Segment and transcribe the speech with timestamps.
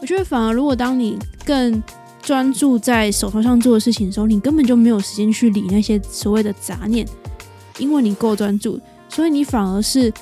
[0.00, 1.82] 我觉得反而如果当你更
[2.22, 7.06] 专注在手头上做的事情的时候，你根本就没有时间去理那些所谓的杂念，
[7.78, 10.12] 因为你够专注，所以你反而是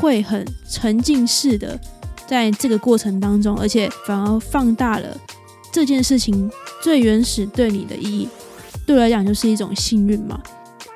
[0.00, 1.78] 会很沉浸式的
[2.26, 5.16] 在这个过程当中，而且反而放大了
[5.72, 6.50] 这件事情
[6.82, 8.28] 最原始对你的意义。
[8.86, 10.40] 对我来讲，就是一种幸运嘛。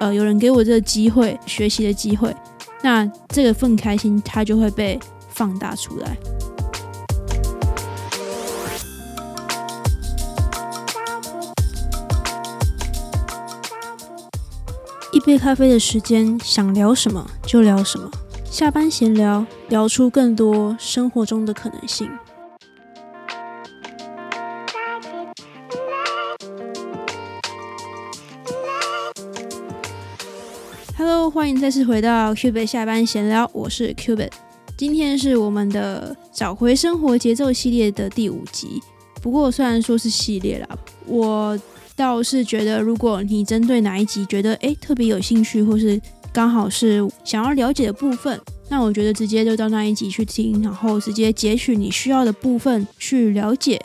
[0.01, 2.35] 呃，有人给我这个机会，学习的机会，
[2.83, 4.99] 那这个份开心，它就会被
[5.31, 6.17] 放大出来。
[15.29, 18.11] 杯咖啡的时间，想聊什么就聊什么。
[18.50, 22.11] 下班闲聊，聊出更多生活中的可能性。
[30.96, 34.31] Hello，欢迎再次回到 Cubit 下班闲聊，我是 Cubit。
[34.78, 38.81] 今天是我们的找回生活节奏系列的第五集。
[39.20, 41.58] 不过虽然说是系列啦，我。
[41.98, 46.00] 倒是觉得，如果你针对哪一集觉得诶特别有兴趣，或是
[46.32, 53.82] 刚好是想要了解的部分，那我觉得直接就到那一集去听，然后直接截取你需要的部分去了解，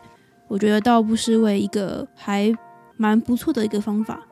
[0.47, 2.53] 我觉得倒不失为一个还
[2.97, 4.23] 蛮不错的一个方法。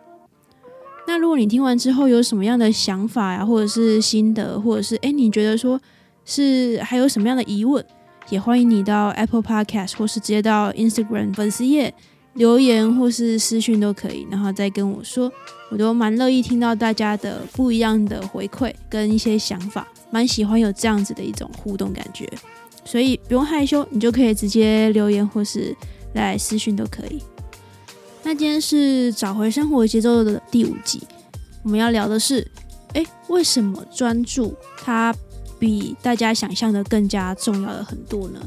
[1.07, 5.81] 那如果你听完之后有什么样的想法呀，或者是心得，或者是诶你觉得说
[6.23, 7.83] 是还有什么样的疑问，
[8.29, 11.91] 也欢迎你到 Apple Podcast 或是直接到 Instagram 粉丝页。
[12.33, 15.29] 留言或是私讯都可以，然后再跟我说，
[15.69, 22.25] 我都蛮乐意听到大家的不一样的回馈跟一些想法，蛮喜欢有这样子的一种互动感觉，
[22.85, 25.75] 所以不用害羞，你就可以直接留言或是
[26.13, 27.21] 来私讯都可以。
[28.23, 31.01] 那今天是找回生活节奏的第五集，
[31.63, 32.47] 我们要聊的是，
[32.93, 35.13] 诶，为什么专注它
[35.59, 38.39] 比大家想象的更加重要的很多呢？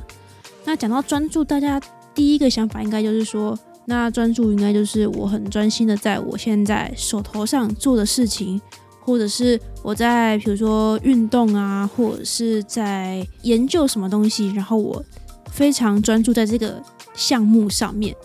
[0.65, 1.79] 那讲到专注，大家
[2.15, 3.55] 第一个想法应该就是说。
[3.87, 8.61] 那专注应该就是我很专心的在我现在手头上做的事情，
[9.01, 15.05] 或者是我在比如说运动啊，或者是在研究什么东西，然后我
[15.51, 16.83] 非常专注在这个
[17.15, 18.17] 项目上面，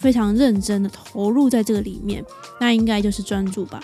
[0.00, 2.24] 非常认真的投入在这个里面，
[2.60, 3.80] 那应该就是专注吧？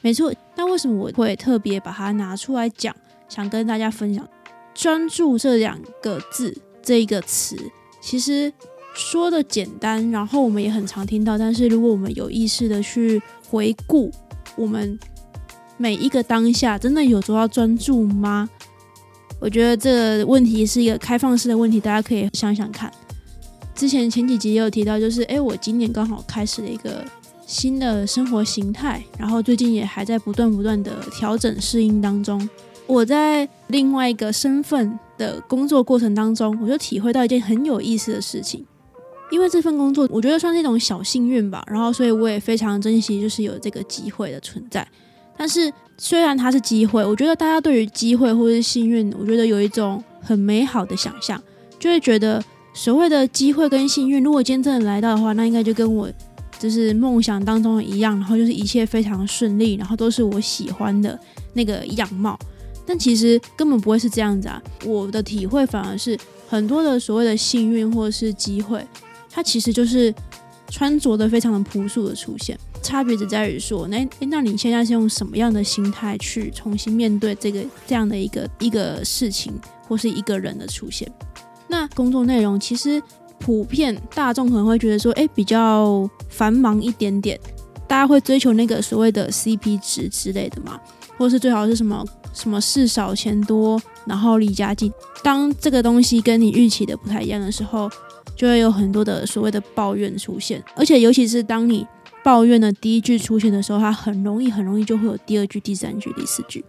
[0.00, 0.32] 没错。
[0.54, 2.94] 那为什么我会特别把它拿出来讲，
[3.28, 4.28] 想跟大家分享
[4.74, 7.56] 专注这两个字这一个词，
[8.00, 8.52] 其实。
[8.94, 11.38] 说的简单，然后我们也很常听到。
[11.38, 14.10] 但是如果我们有意识的去回顾，
[14.56, 14.98] 我们
[15.76, 18.48] 每一个当下真的有做到专注吗？
[19.40, 22.92] 我觉得这个问题是一个开放式的问题，大家可以想想看。
[23.74, 27.04] 之前前几集也有提到，就是诶，我今年刚好开始了一个
[27.46, 32.48] 新的生活形态，然后最近也还在不断不断的调整适应当中。
[32.86, 38.64] 我在另外一个身份的工作过程当中，我就体会到一件很有意思的事情。
[39.32, 41.64] 因为这份工作，我觉得算是一种小幸运吧。
[41.66, 44.86] 然后，所以我也非常珍惜，就是有这个机会的存在。
[45.36, 51.42] 但是，虽然它是机会，我觉得大家对于机会或者是幸运，我觉得有一种很美好的想象，
[51.78, 52.40] 就会觉得
[52.74, 56.08] 所谓的机会跟幸运，如果今天真的来到的话，那应该就跟我
[56.58, 61.18] 就是梦想当中一样，然后就是一切非常顺利，然后都是我喜欢的
[61.54, 62.38] 那个样貌。
[62.84, 64.60] 但其实根本不会是这样子啊！
[64.84, 66.18] 我的体会反而是
[66.48, 68.84] 很多的所谓的幸运或者是机会。
[69.34, 70.14] 它其实就是
[70.68, 79.52] 穿着的非常的朴素的出现，差别只在于说，那那你现在是用什么样的心态去重新面对这个这样的一个一个事情
[79.88, 81.10] 或是一个人的出现？
[81.66, 83.02] 那工作内容其实
[83.38, 87.40] 普遍大众可能会觉得说，哎，比较繁忙一点点，
[87.88, 90.78] 大家会追求那个所谓的 CP 值之类的嘛，
[91.16, 92.04] 或是最好是什么
[92.34, 94.92] 什么事少钱多，然后离家近。
[95.22, 97.90] 当这个东西跟你预期的不太一样的时候。
[98.34, 101.86] 就会有很多的所谓的抱怨出现，而且尤其是当你
[102.24, 106.64] 抱怨的第一句出现的时候，它很容易很容易就会有第二句、第三句、第四句。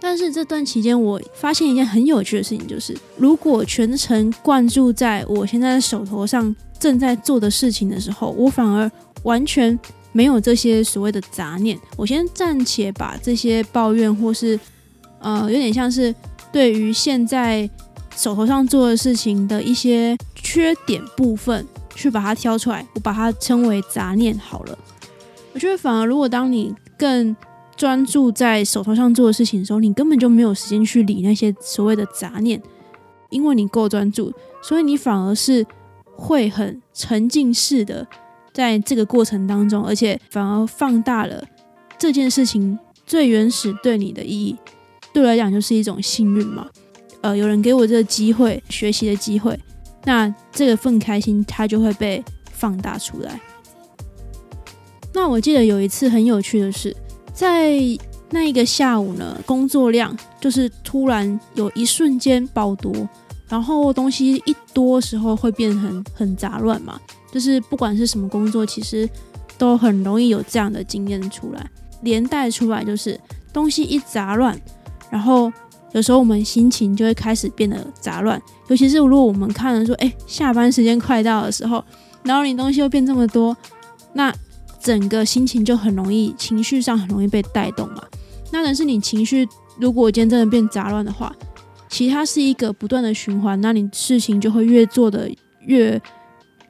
[0.00, 8.90] 但是这段期间，我发现一件很有趣的事情，就是如果全程灌注在我现在手头上正在做的事情的时候，我反而
[9.22, 9.78] 完全
[10.12, 11.78] 没有这些所谓的杂念。
[11.96, 14.60] 我先暂且把这些抱怨或是
[15.20, 16.14] 呃，有点像是
[16.52, 17.68] 对于现在
[18.16, 20.16] 手头上做的事情的一些。
[20.46, 21.66] 缺点部分
[21.96, 24.78] 去把它挑出来，我把它称为杂念好了。
[25.54, 27.34] 我觉得反而如果当你更
[27.74, 32.62] 专注在手头上做的事情的时候，你根本就没有时间去理那些所谓的杂念，
[33.30, 34.30] 因为你够专注，
[34.62, 35.66] 所以你反而是
[36.14, 38.06] 会很沉浸式的
[38.52, 41.42] 在这个过程当中，而且反而放大了
[41.98, 44.56] 这件事情最原始对你的意义。
[45.12, 46.68] 对我来讲就是一种幸运嘛。
[47.24, 49.58] 呃，有人给我这个机会，学习的机会。
[50.04, 52.22] 那这个份开心它就会被
[52.52, 53.40] 放大出来。
[55.14, 56.94] 那我记得有一次很有趣的是，
[57.32, 57.78] 在
[58.28, 62.92] 那一个下午呢，工作量就是突然有一瞬间爆多，
[63.48, 67.00] 然后东西一多时候会变成很杂乱嘛。
[67.32, 69.08] 就是不管是什么工作，其实
[69.56, 71.70] 都很容易有这样的经验出来，
[72.02, 73.18] 连带出来就是
[73.50, 74.60] 东西一杂乱，
[75.08, 75.50] 然后
[75.94, 78.40] 有时候我们心情就会开始变得杂乱。
[78.68, 81.82] 尤其是如果我们看了说，哎，下班时间快到的时候，
[82.22, 83.56] 然后你东西又变这么多，
[84.12, 84.34] 那
[84.80, 88.02] 整个心情就很容易，情绪上很容易被带动嘛。
[88.50, 89.48] 那但是你情绪
[89.78, 91.34] 如果今天真的变杂乱的话，
[91.88, 95.30] 其他是一个不断的循环，那你事情就会越做的
[95.60, 96.00] 越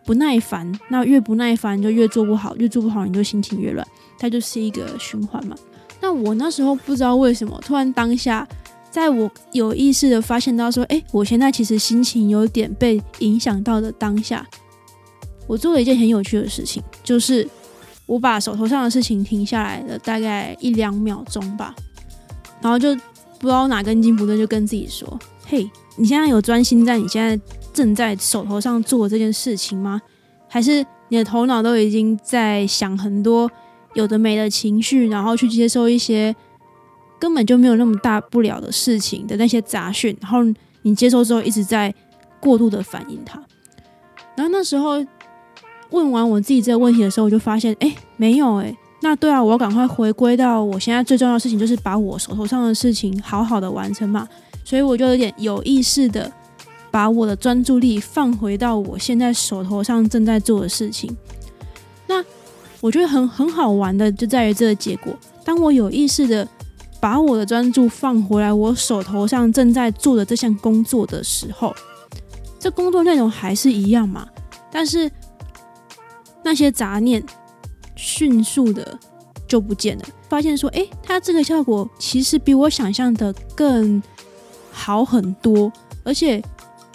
[0.05, 3.87] 不耐烦，那越不耐烦就越做不好，越做不好你就心情越乱，
[4.19, 5.57] 它就是一个循环嘛。
[6.01, 8.47] 那我那时候不知道为什么，突然当下，
[8.95, 14.47] 在我有意识的发现到说，哎，我现在其实心情有点被影响到的当下，
[15.49, 17.49] 我做了一件很有趣的事情，就是。
[18.07, 21.75] 我把手头上的事情停下来了，大概一两秒钟吧，
[22.61, 22.95] 然后就
[23.39, 25.19] 不知道哪根筋不对，就跟自己说
[25.49, 25.67] ：“嘿，
[25.97, 27.43] 你现在有专心在你现在
[27.73, 29.99] 正在手头上做这件事情吗？
[30.47, 33.51] 还是你的头脑都已经在想很多
[33.95, 36.37] 有的没的情绪，然后去接收一些
[37.19, 40.39] 根本就没有那么大不了的事情的那些杂讯，然后
[40.83, 41.95] 你接受之后一直在
[42.41, 43.43] 过度的反应它，
[44.37, 45.05] 然后那时候。”
[45.91, 54.27] 问完我自己这个问题的时候，我就发现，哎，没有，哎，那对啊，我要赶快回归到我现在最重要的事情，就是把我手头上的事情好好的完成嘛。
[54.65, 56.33] 所以我就有点有意识的
[56.91, 61.17] 把我的专注力放回到我现在手头上正在做的事情。
[62.09, 62.25] 那
[62.81, 66.49] 我觉得很很好玩的就在于这个结果，当我有意识的
[67.05, 71.77] 把我的专注放回来我手头上正在做的这项工作的时候，
[72.59, 74.27] 这工作内容还是一样嘛，
[74.73, 75.11] 但是。
[76.47, 77.25] 那些杂念
[77.97, 78.99] 迅速的
[79.49, 84.03] 就不见了，发现说，哎，它这个效果其实比我想象的更
[84.71, 85.73] 好很多，
[86.05, 86.43] 而且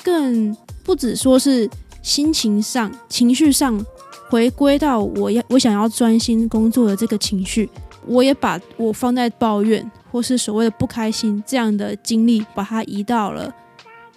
[0.04, 1.68] 更不止说是
[2.04, 3.84] 心情上、情绪上
[4.30, 7.68] 回归到我要我想要专心工作的这个情绪，
[8.10, 13.54] 我也把我放在抱怨或是所谓的不开心这样的经历，把它移到了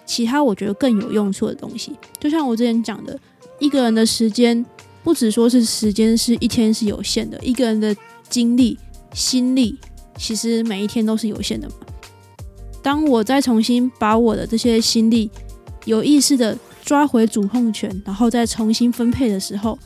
[0.05, 1.95] 其他我觉得更有用处的东西。
[2.19, 3.17] 就像我之前讲的，
[3.59, 4.65] 一个人的时间。
[5.05, 7.93] 不只说是时间是一天是有限的，一个人的
[8.29, 8.79] 精力、
[9.11, 9.77] 心力，
[10.17, 11.75] 其实每一天都是有限的嘛。
[12.81, 15.29] 当我再重新把我的这些心力
[15.83, 19.77] 有意识的抓回主控权，然后再重新分配的时候，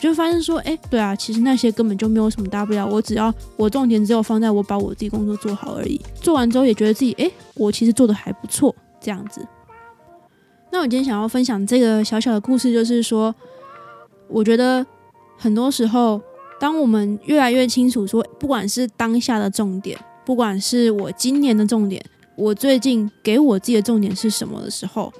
[0.00, 2.86] 就发现说，哎，对啊，其实那些根本就没有什么大不了。
[2.86, 6.00] 我只要我重点只有放在我把我自己工作做好而已。
[6.20, 9.46] 做完之后也觉得自己，哎，我其实做的还不错，这样子。
[10.70, 13.34] 那我今天想要分享这个小小的故事，就是说。
[14.30, 14.84] 我觉得
[15.38, 16.20] 很多时候，
[16.60, 22.04] 当我们越来越清楚说，不管是当下的重点，不管是我今年的重点，
[22.36, 25.10] 我最近给我自己的重点是什么的时候，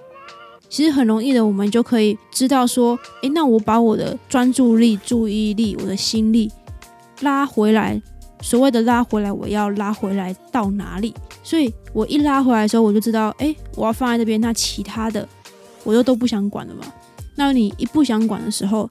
[0.69, 6.51] 其实很容易的，我们就可以知道说，诶，那我把我的专注力、注意力、我的心力
[7.21, 8.01] 拉回来。
[8.41, 11.13] 所谓的拉回来，我要拉回来到哪里？
[11.43, 15.29] 所以我一拉回来的时候，我就知道，诶，我要放在这边，那其他的
[15.83, 16.83] 我又都不想管了嘛。
[17.35, 18.89] 那你一不想管的时候，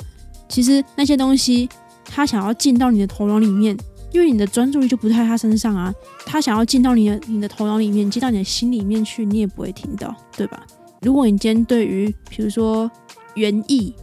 [0.49, 1.69] 其实那些东西
[2.03, 3.77] 他想要进到你的头脑里面，
[4.11, 5.93] 因为你的专注力就不在他身上啊。
[6.25, 10.65] 他想要进到你的你的头脑里面，进到你的心里面去，你也不会听到，对吧？
[11.01, 12.89] 如果你今天对于比如说
[13.35, 13.93] 园艺，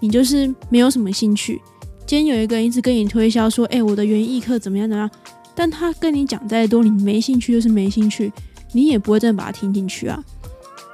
[0.00, 1.60] 你就是没有什么兴趣，
[2.06, 5.10] 今天有一个人一直跟你推销说，哎，我的园艺课怎么样怎么样，
[5.54, 8.32] 但他跟你讲再多，你没兴趣就是没兴趣，
[8.72, 10.22] 你也不会真的把它听进去啊。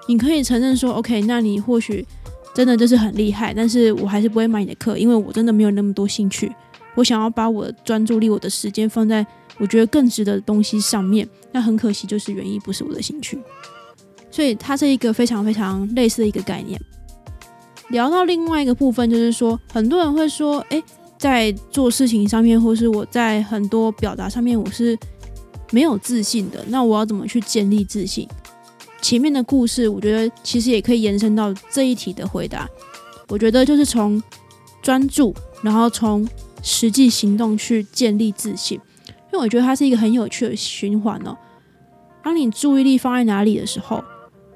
[0.07, 2.07] 你可以承认说，OK，那你或许。
[2.53, 6.53] 真的就是很厉害，但是我还是不会买你的课，因为我真的没有那么多兴趣。
[6.97, 9.25] 我想要把我的专注力、我的时间放在
[9.59, 11.27] 我觉得更值得的东西上面。
[11.53, 13.39] 那很可惜，就是原因不是我的兴趣。
[14.31, 16.81] 所以它是一个非常非常类似的一个概念。
[17.89, 20.83] 聊到另外一个部分，就是说很多人会说，诶，
[21.19, 24.97] 在做事情上面，或是我在很多表达上面，我是
[25.73, 26.65] 没有自信的。
[26.69, 28.29] 那我要怎么去建立自信？
[29.03, 32.69] 前面的故事，我觉得其实也可以延伸到这一题的回答。
[33.29, 34.23] 我觉得就是从
[34.83, 36.29] 专注，然后从
[36.63, 41.37] 实际行动去建立自信，因为我觉得它是一个很有趣的循环哦。
[42.23, 44.05] 当你注意力放在哪里的时候，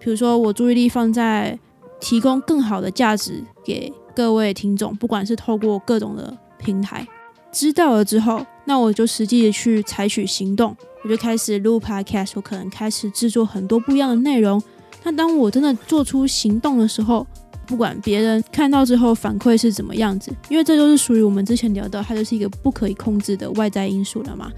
[0.04, 1.58] 比如说我注意力放在
[1.98, 7.08] 提供更好的价值给各位听众，不管是透过各种的平台，
[7.50, 10.76] 知道了之后，那我就实际的去采取行动。
[11.04, 14.62] 我就开始录 podcast，我可能开始制作很多不一样的内容。
[15.04, 17.26] 那当我真的做出行动的时候，
[17.66, 24.52] 不管别人看到之后反馈是怎么样子，因为这就是属于我们之前聊到，它就是一个不可以控制的外在因素了嘛。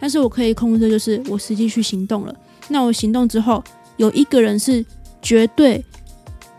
[0.00, 2.34] 但是我可以控制，就是我实际去行动了。
[2.70, 3.62] 那我行动之后，
[3.98, 4.84] 有一个人是
[5.20, 5.84] 绝对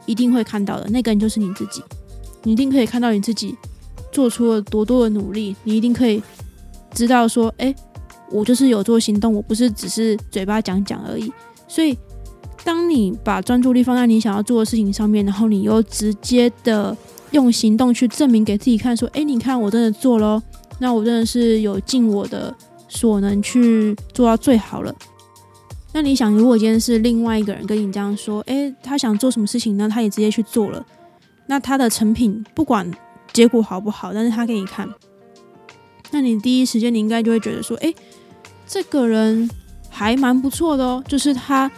[0.06, 1.82] 一定会看到的，那个人就是你自己。
[2.44, 3.54] 你一定可以看到你自己
[4.12, 6.24] 做出了多多的努力，你一定可以
[6.94, 7.76] 知道说，哎，
[8.32, 11.32] 我就是有做行动，我不是只是嘴巴讲讲而已。
[11.68, 11.98] 所以，
[12.64, 16.96] 当你把专注力放在你想要做的事情上面，然后你又直接的
[17.32, 20.42] 用行动去证明给自己看，说，哎，你看我真的做了，
[20.80, 22.56] 那我真的是有尽我的
[22.88, 24.96] 所能去做到最好了。
[25.92, 29.90] 那你想，如果今天是另外一个人跟你这样说，诶，他想做什么事情呢？
[29.90, 30.86] 他也直接去做了，
[31.48, 32.90] 那他的成品不管
[33.34, 34.88] 结果好不好，但是他给你看，
[36.12, 37.94] 那你第一时间你应该就会觉得说，诶，
[38.68, 39.50] 这个人
[39.90, 41.70] 还蛮不错的哦，就是他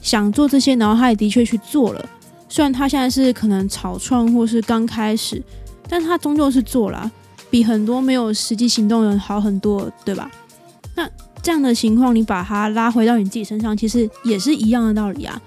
[0.00, 2.08] 想做这些，然后他也的确去做了。
[2.48, 5.42] 虽然他现在是可能草创或是刚开始，
[5.86, 7.12] 但他终究是做了，
[7.50, 10.30] 比很多没有实际行动的人好很多，对吧？
[10.96, 11.06] 那。
[11.44, 15.38] 这样的情况，你把它拉回到你自己身上，其实也是一样的道理啊。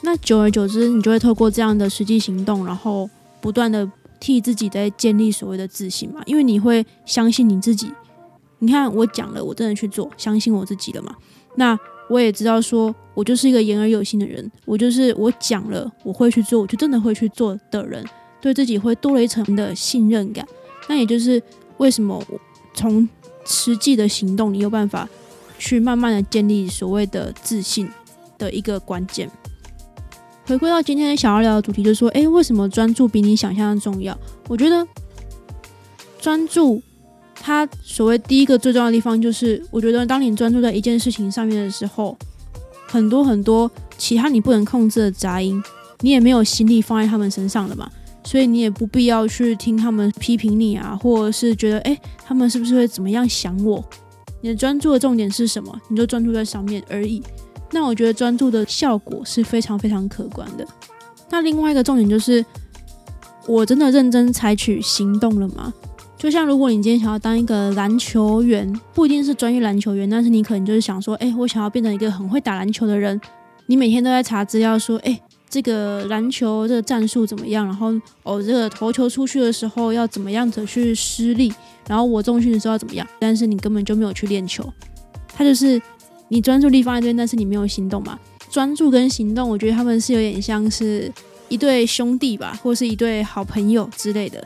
[0.00, 3.08] 那久而久之，你就会透过这样的实际行动，然后
[3.40, 3.88] 不断的
[4.18, 6.20] 替自己在建立所谓的自信嘛。
[6.26, 7.92] 因为你会相信你自己。
[8.58, 11.14] 你看，我讲了，我真的去做，相信我自己了嘛。
[11.54, 11.78] 那
[12.10, 18.04] 我也知道，说我就是一个言而有信的人，我就是我讲了我会去做，我就真的会去做的人，
[18.40, 20.44] 对自己会多了一层的信任感。
[20.88, 21.40] 那也就是
[21.76, 22.40] 为什么我
[22.74, 23.08] 从。
[23.44, 25.08] 实际的行动，你有办法
[25.58, 27.88] 去慢慢的建立所谓的自信
[28.38, 29.30] 的一个关键。
[30.44, 34.16] 回归到今天想要聊的主题，就是说，诶，为什么专注比你想象的重要？
[34.48, 34.86] 我觉得
[36.20, 36.82] 专注，
[37.34, 42.18] 它所谓第一个最重要的地方，就是我觉得当你专注在一件事情上面的时候，
[42.88, 45.62] 很多很多其他你不能控制的杂音，
[46.00, 47.88] 你也没有心力放在他们身上了嘛。
[48.32, 53.84] 所以你也不必要去听他们批评你啊，或者是觉得诶，他们是不是会怎么样想我？
[54.40, 55.78] 你的专注的重点是什么？
[55.88, 57.22] 你就专注在上面而已。
[57.72, 60.66] 那我觉得专注的效果是非常非常可观的。
[61.28, 62.42] 那另外一个重点就是，
[63.46, 65.70] 我真的认真采取行动了吗？
[66.16, 73.20] 就像如果你今天想要当一个篮球员，不一定是专业篮球员，但是你可能就是想说，诶，我想要变成一个很会打篮球的人。
[73.66, 75.20] 你每天都在查资料，说，诶。
[75.52, 77.66] 这个篮球这个战术怎么样？
[77.66, 77.92] 然后
[78.22, 81.52] 哦，这个投球出去的时候要怎么样子去施力？
[81.86, 83.06] 然后我重训的时候要怎么样？
[83.18, 84.66] 但是你根本就没有去练球，
[85.28, 85.78] 他就是
[86.28, 88.18] 你专注力放在这边，但是你没有行动嘛？
[88.50, 91.12] 专注跟行动，我觉得他们是有点像是
[91.50, 94.42] 一对兄弟吧，或是一对好朋友之类的，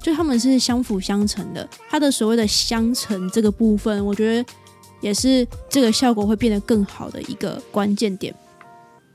[0.00, 1.68] 就他们是相辅相成的。
[1.90, 4.50] 他的所谓的相乘这个部分，我觉得
[5.02, 8.34] 也是这个效果会变得更好的一个关键点。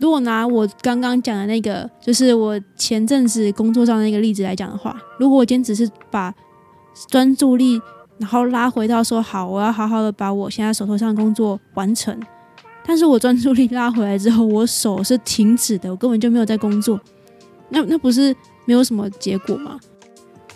[0.01, 6.33] 如果拿我刚刚讲的那个，就是我前阵子工作上的那个例子来讲的话，如果我今天只是把
[7.07, 7.79] 专注力，
[8.17, 12.19] 然后拉回到说好，我要好好的把我现在手头上工作完成，
[12.83, 16.99] 但是我专注力拉回来之后，我手是停止的，我根本就没有在工作，
[17.69, 19.79] 那那不是没有什么结果吗？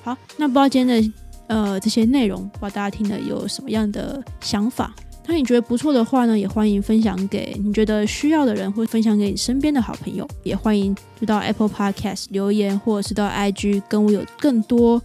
[0.04, 1.14] 好，那不知道今天的
[1.48, 4.92] 呃这些内容，不知道大家听了有什么样的想法？
[5.28, 10.28] 那你觉得不错的话呢，也欢迎分享给你觉得需要的人，或分享给你身边的好朋友。
[10.44, 15.02] 也欢迎就到 Apple Podcast 留言，或者是到 IG 跟我有更多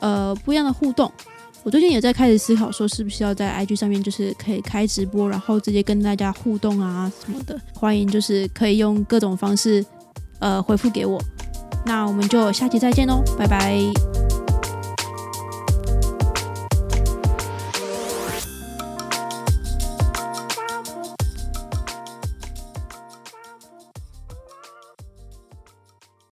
[0.00, 1.12] 呃不一样的互动。
[1.62, 7.60] 我最近也在开始思考，说是不是要在 IG 上面就是可以开直播，然后直接跟大家互动啊什么的。
[7.74, 9.84] 欢迎就是可以用各种方式
[10.38, 11.20] 呃回复给我。
[11.84, 14.19] 那我们就下期再见喽，拜拜。